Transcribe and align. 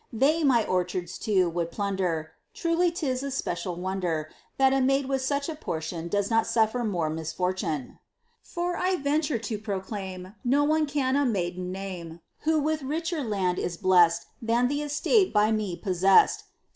They, 0.11 0.43
my 0.43 0.65
orchards 0.65 1.19
too, 1.19 1.47
would 1.51 1.69
plunder, 1.69 2.31
Truly 2.55 2.91
'tis 2.91 3.21
a 3.21 3.29
special 3.29 3.75
wonder, 3.75 4.31
That 4.57 4.73
a 4.73 4.81
maid 4.81 5.05
with 5.05 5.21
such 5.21 5.47
a 5.47 5.53
portion 5.53 6.07
Does 6.07 6.27
not 6.27 6.47
suffer 6.47 6.83
more 6.83 7.07
misfortune: 7.07 7.99
For, 8.41 8.75
I 8.77 8.95
venture 8.95 9.37
to 9.37 9.59
proclaim, 9.59 10.33
No 10.43 10.63
one 10.63 10.87
can 10.87 11.15
a 11.15 11.23
maiden 11.23 11.71
name 11.71 12.21
Who 12.45 12.59
with 12.59 12.81
richer 12.81 13.23
land 13.23 13.59
is 13.59 13.77
blessed 13.77 14.25
Than 14.41 14.69
th' 14.69 14.81
estate 14.81 15.31
by 15.31 15.51
me 15.51 15.75
possessed. 15.75 16.45